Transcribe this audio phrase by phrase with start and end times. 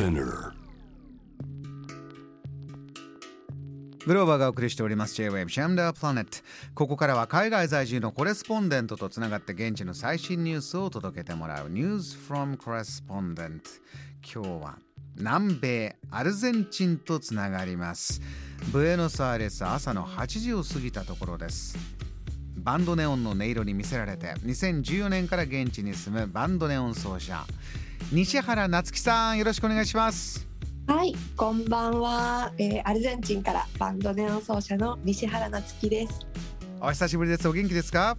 [0.00, 0.52] Spinner.
[4.06, 5.14] グローバがお送りしております。
[5.14, 6.38] J-Wave シャムダープラネット
[6.74, 11.66] ここからは海外在住のコレスポンデントとつながって現地の最新ニュースを届けてもらう。
[11.68, 13.60] News from Correspondent
[14.24, 14.78] 今日は
[15.16, 18.22] 南米アルゼンチンとつながります。
[18.72, 21.76] ブエノスアイレス朝の8時を過ぎたところです。
[22.56, 27.44] バンドネオンの音色に魅せられて2014年から現地に住むバンドネオン奏者。
[28.12, 30.48] 西原夏樹さんよろしくお願いします
[30.86, 36.26] はい、こんばんは、えーアルゼンチンからバンドネオン奏者の西原夏樹です。
[36.80, 38.16] お久しぶりですお元気ですか？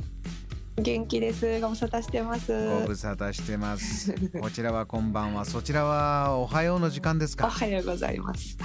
[0.78, 1.60] 元気です。
[1.60, 2.54] ご無沙汰してます。
[2.70, 4.16] ご無沙汰してます。
[4.40, 5.44] こちらはこんばんは。
[5.44, 7.50] そちらはおはようの時間ですおか。
[7.50, 8.58] はようございます。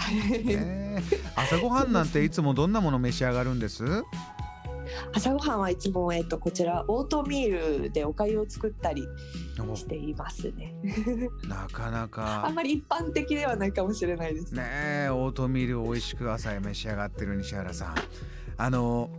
[0.45, 1.03] ねえ
[1.35, 3.83] 朝ごはんなんていつもどんなもの召し上がるんです？
[5.13, 9.07] 朝ごはんはいつもえっ、とこちらオートミールでお粥を作ったり
[9.71, 10.75] おしていますね。
[11.49, 14.53] なかなあかんまり一般的ではないかもしれないです。
[14.55, 14.63] ね
[15.07, 17.95] えオートミールを美味しく朝召し上がってる西原さん。
[18.57, 19.11] あの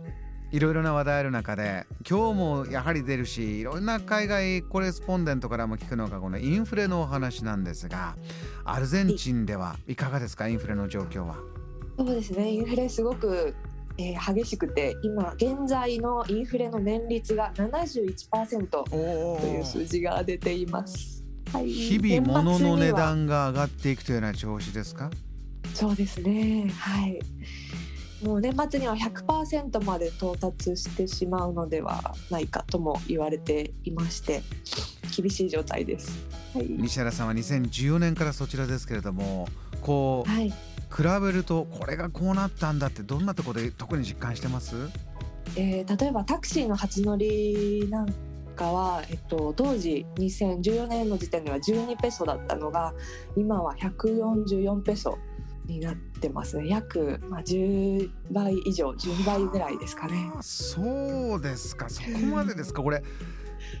[0.50, 8.16] いろいろな話題ある中で今日もやはり出るしいろんな海外コレスポンデントからも聞くのがこのインフレのお話なんですが
[8.64, 11.36] アルゼンチンではいかがですかインフレの状況は？
[11.98, 12.52] そうですね。
[12.52, 13.52] インフレすごく、
[13.98, 18.96] えー激しくて今現在のインフレの年率が71%とお
[19.44, 21.24] いう数字が出ています。
[21.52, 25.10] はい、日々物の値段が上がっていくというような調子ですか？
[25.74, 26.70] そうですね。
[26.78, 27.18] はい。
[28.22, 34.42] もう年末には100%まで到達してしまうのではないかとも言われていまして、
[35.16, 36.10] 厳しい状態です。
[36.52, 36.66] はい。
[36.68, 39.46] 西原さんは2014年からそちらですけれども
[39.82, 40.52] こうはい。
[40.94, 44.74] 比べるとこれがこうなったんだってどんなところで特に実感してます？
[45.56, 48.08] えー例えばタクシーの初乗りなん
[48.56, 52.92] かは、えっと、当時2014年の時点では12ペソだったのが
[53.36, 55.16] 今は144ペソ
[55.66, 56.66] になってますね。
[56.68, 60.30] 約、まあ、10倍以上10倍ぐらいですかね。
[60.36, 61.88] あそうですか。
[61.88, 62.82] そこまでですか？
[62.82, 63.02] これ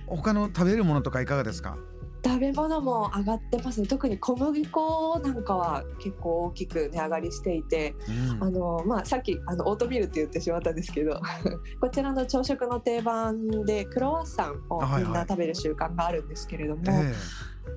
[0.06, 1.76] 他の食べるものとかいかがですか？
[2.24, 3.86] 食べ物も上がってますね。
[3.86, 8.44] 特に小麦粉なんかは結構大きく値上がりしていて、うん。
[8.44, 11.20] あのまあ、さっきあのオートミールって言ってしまったんですけど
[11.80, 17.14] こちらの朝食の定番でクロワッサンをはいはいみんな食べる習慣があるんですけれども、え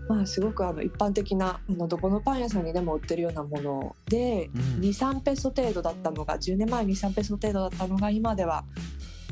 [0.09, 4.81] まあ、すごくあの一般的なあのどこのパン屋さんにでも売ってるようなもので、えうん。
[4.81, 8.63] 23ペソ程度だったのが10年前23ペソ程度だったのが今では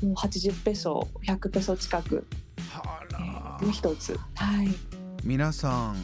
[0.03, 2.26] もう80ペソ100ペソ近く、
[3.62, 4.18] の一つ。
[4.36, 5.96] はい皆さん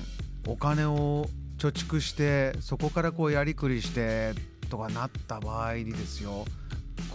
[0.48, 1.28] お金を
[1.58, 4.34] 貯蓄してそこからこうやりくりして
[4.70, 6.46] とかなった場合にですよ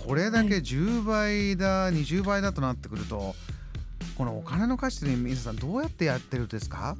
[0.07, 3.35] これだけ10倍だ20倍だとなってくると
[4.17, 6.97] このお金の価値って皆さんどうやってやってるんですか？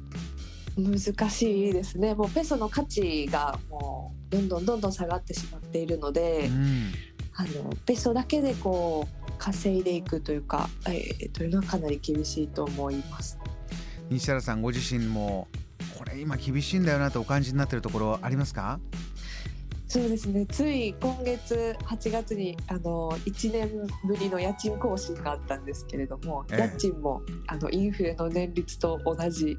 [0.77, 2.15] 難しいですね。
[2.15, 6.91] もうペソの価値がもうどんどんどんどん下がってしまっているので、うん。
[7.35, 13.37] あのペソだけでこう稼いでいくというか、えーというのはかなり厳しいと思います。
[14.11, 15.47] 西原さんご自身も
[15.97, 18.79] これ今厳しいんだよなとお感じになってるところありますか？
[19.87, 20.45] そうですね。
[20.45, 23.69] つい今月8月にあの1年
[24.05, 26.59] ぶりの家賃更新があったんですけれども、ええ。
[26.59, 29.57] 家賃もあのインフレの年率と同じ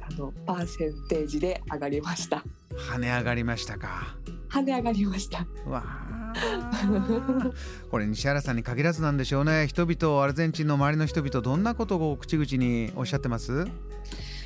[0.00, 2.44] あのパーセンテージで上がりました。
[2.92, 4.16] 跳ね上がりましたか。
[4.50, 5.46] 跳ね上がりました。
[5.66, 6.09] うわあ
[7.90, 9.66] これ西原さんに限らずなんでしょうね。
[9.66, 13.66] 人々アルゼンチンの周りの人々どんなことを口々におっしゃってます？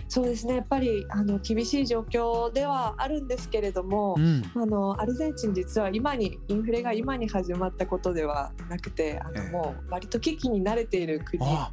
[0.08, 0.56] そうですね。
[0.56, 4.42] やっぱりあの厳しい状況ではあるんですけれども、うん。
[4.54, 9.50] あのアルゼンチン実は今にインフレが今に始まったことではなくてあの、ええ。
[9.50, 11.70] もう割と危機に慣れている国あ。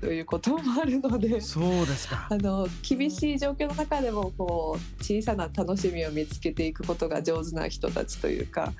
[0.00, 2.26] ということもあるのでそうですか。
[2.32, 8.72] あの厳しい状況の中でもこう小さな楽しみを見つけていくことが上手な人たちというか。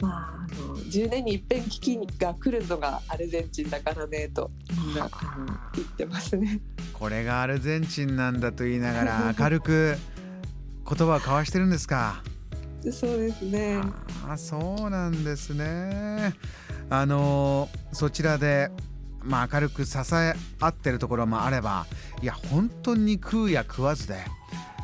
[0.00, 4.50] まあ、あの10年に一遍危機が来るのがアルゼンチンだからねと
[4.86, 6.60] みんなあの言ってますね。
[6.92, 9.96] これがアルゼンチンなんだと言いながら 明るく
[10.88, 12.22] 言葉を交わしてるんですか？
[12.90, 13.78] そうですね。
[14.26, 16.34] ああそうなんですね
[16.88, 18.70] あのそちらで
[19.22, 21.86] まあ明るく支え合ってるところもあれば
[22.22, 24.16] いや本当に食うや食わずで、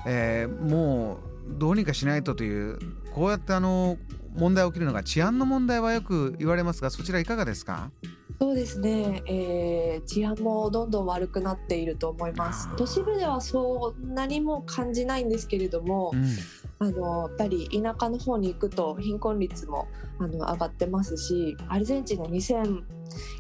[0.07, 1.19] えーもう
[1.59, 2.79] どうにかしないとという
[3.15, 3.97] こうやってあの
[4.37, 7.91] 問題起きるのが治安の問題はよく言われますがそちらいかがですか？
[8.39, 12.69] そうですね、えー治安もどんどん悪くなっていると思います。
[12.77, 16.27] 都市部ではそんなにも感じないんですけれども、うん。
[16.79, 19.89] あのやっぱり田舎の方に行くと貧困率も
[20.19, 22.83] あの上がってますしアルゼンチンの2000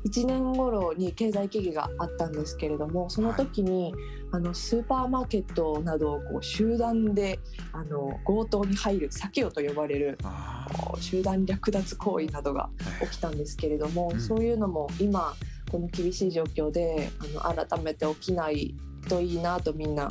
[0.06, 3.94] 2001年頃に経済危機があったんですけれどもその時に、
[4.32, 7.38] あのスーパーマーケットなどをこう集団で
[7.72, 10.66] あの強盗に入るサケオと呼ばれるあ
[11.00, 15.34] 集団略奪行為などがー起きたんですけれども、うんそういうのも今
[15.70, 17.10] この厳しい状況で
[17.44, 18.74] あの改めて起きない
[19.08, 20.08] といいなとみんな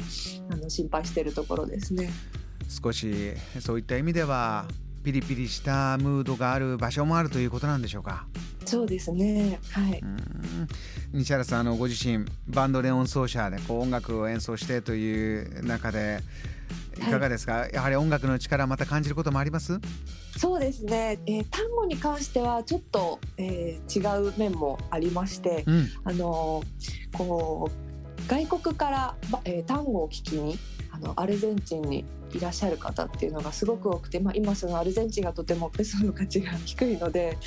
[0.49, 2.09] あの心配しているところですね。
[2.67, 4.65] 少しそういった意味では
[5.03, 8.25] ピリピリしたムードがある場所もあるということなんでしょうか？
[8.65, 9.59] そうですね。
[9.71, 9.99] はい。
[9.99, 10.67] うん
[11.13, 16.19] 西原さんあのご自身バンドレオン奏者でこう音楽を演奏してという中で
[16.97, 19.79] いかがですか、やはり音楽の力また感じることもあります？
[20.37, 21.19] そうですね。
[21.25, 30.57] えー単語に関してはちょっと、えー違う面もありまして、うんあのーこう外国から、ばえー単語を聞きに
[30.95, 37.37] あのアルゼンチンにいらっしゃる方っていうのがすごく多くて、まあ、今そのアルゼンチンがとてもペソの価値が低いので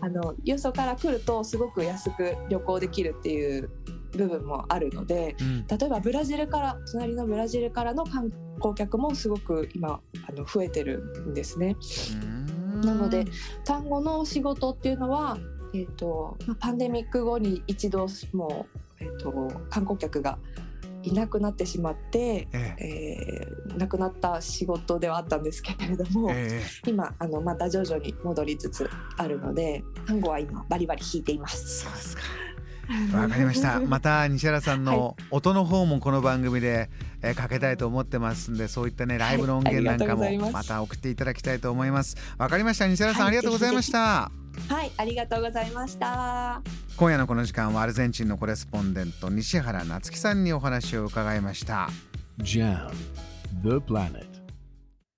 [0.00, 3.70] あのよそから来るとすごく安く旅行できるっていう
[4.12, 11.76] 部分もあるのでうん例えばブラジルから隣のブラジルからの観光客もすごく今あの増えてるんですね。
[12.22, 13.24] うんなので
[13.64, 15.38] 単語の仕事っていうのは、
[15.74, 18.66] えーとまあ、パンデミック後に一度も
[19.00, 19.32] う、えー、と
[19.68, 20.38] 観光客が
[21.08, 31.84] いなくなってしまって、えええーなくなった仕事ではあったんですけれども、え今あのまた徐々に戻りつつあるので単語は今バリバリ弾いていまえす。
[31.84, 32.22] そうですか
[33.14, 33.80] わかりました。
[33.86, 36.90] また西原さんの音の方もこの番組で、
[37.22, 42.16] えーかけたいと思ってますんで、そういったねライブの音源なんかもまた送っていただきたいと思います。
[42.38, 42.86] わかりました。
[42.86, 44.30] 西原さん、はいありがとうございました。
[44.68, 46.62] はい、ありがとうございました。
[46.98, 51.88] 今夜のこの時間はアルゼンチンのコレスポンデント西原夏樹さんにお話を伺いました。
[52.38, 52.90] Jam,
[53.62, 54.27] the planet.